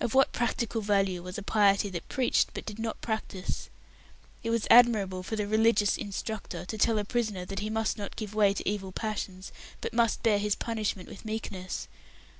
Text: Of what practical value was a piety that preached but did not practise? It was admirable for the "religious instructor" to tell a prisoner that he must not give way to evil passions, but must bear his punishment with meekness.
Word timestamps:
Of 0.00 0.14
what 0.14 0.30
practical 0.30 0.80
value 0.80 1.24
was 1.24 1.36
a 1.36 1.42
piety 1.42 1.88
that 1.88 2.08
preached 2.08 2.50
but 2.54 2.64
did 2.64 2.78
not 2.78 3.00
practise? 3.00 3.68
It 4.44 4.50
was 4.50 4.68
admirable 4.70 5.24
for 5.24 5.34
the 5.34 5.48
"religious 5.48 5.96
instructor" 5.98 6.64
to 6.64 6.78
tell 6.78 7.00
a 7.00 7.04
prisoner 7.04 7.44
that 7.46 7.58
he 7.58 7.68
must 7.68 7.98
not 7.98 8.14
give 8.14 8.32
way 8.32 8.54
to 8.54 8.68
evil 8.68 8.92
passions, 8.92 9.50
but 9.80 9.92
must 9.92 10.22
bear 10.22 10.38
his 10.38 10.54
punishment 10.54 11.08
with 11.08 11.24
meekness. 11.24 11.88